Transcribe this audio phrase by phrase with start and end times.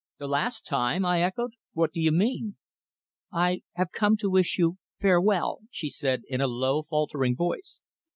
[0.17, 1.51] "The last time!" I echoed.
[1.73, 2.55] "What do you mean?"
[3.31, 7.81] "I have come to wish you farewell," she said in a low, faltering voice.